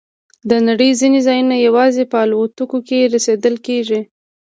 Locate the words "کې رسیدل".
2.87-3.55